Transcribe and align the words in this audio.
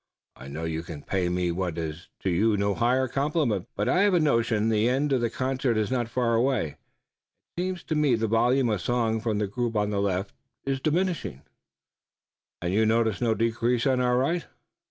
"I 0.35 0.47
know 0.47 0.63
you 0.63 0.81
can 0.81 1.03
pay 1.03 1.29
me 1.29 1.51
what 1.51 1.77
is 1.77 2.07
to 2.21 2.31
you 2.31 2.57
no 2.57 2.73
higher 2.73 3.07
compliment, 3.07 3.67
but 3.75 3.87
I 3.87 4.01
have 4.01 4.15
a 4.15 4.19
notion 4.19 4.69
the 4.69 4.89
end 4.89 5.13
of 5.13 5.21
the 5.21 5.29
concert 5.29 5.77
is 5.77 5.91
not 5.91 6.09
far 6.09 6.33
away. 6.33 6.77
It 7.55 7.61
seems 7.61 7.83
to 7.83 7.93
me 7.93 8.15
the 8.15 8.25
volume 8.25 8.69
of 8.69 8.81
song 8.81 9.19
from 9.21 9.37
the 9.37 9.45
group 9.45 9.75
on 9.75 9.91
the 9.91 10.01
left 10.01 10.33
is 10.65 10.81
diminishing." 10.81 11.43
"And 12.63 12.73
you 12.73 12.83
notice 12.83 13.21
no 13.21 13.35
decrease 13.35 13.85
on 13.85 13.99
our 14.01 14.17
right?" 14.17 14.47